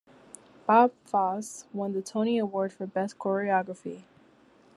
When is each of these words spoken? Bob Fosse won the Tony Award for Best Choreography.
Bob 0.65 0.93
Fosse 1.05 1.67
won 1.73 1.93
the 1.93 2.01
Tony 2.01 2.39
Award 2.39 2.73
for 2.73 2.87
Best 2.87 3.19
Choreography. 3.19 4.01